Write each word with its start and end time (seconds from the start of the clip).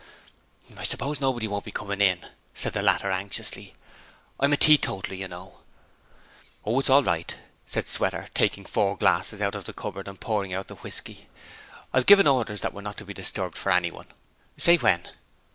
'I 0.75 0.83
suppose 0.83 1.21
nobody 1.21 1.47
won't 1.47 1.63
be 1.63 1.71
comin' 1.71 2.01
in?' 2.01 2.25
said 2.55 2.73
the 2.73 2.81
latter, 2.81 3.11
anxiously. 3.11 3.75
'I'm 4.39 4.51
a 4.53 4.57
teetotaler, 4.57 5.13
you 5.13 5.27
know.' 5.27 5.59
'Oh, 6.65 6.79
it's 6.79 6.89
all 6.89 7.03
right,' 7.03 7.37
said 7.67 7.85
Sweater, 7.87 8.27
taking 8.33 8.65
four 8.65 8.97
glasses 8.97 9.43
out 9.43 9.53
of 9.53 9.65
the 9.65 9.73
cupboard 9.73 10.07
and 10.07 10.19
pouring 10.19 10.55
out 10.55 10.69
the 10.69 10.75
whisky. 10.81 11.27
'I've 11.93 12.07
given 12.07 12.25
orders 12.25 12.61
that 12.61 12.73
we're 12.73 12.81
not 12.81 12.97
to 12.97 13.05
be 13.05 13.13
disturbed 13.13 13.59
for 13.59 13.71
anyone. 13.71 14.07
Say 14.57 14.75
when.' 14.77 15.07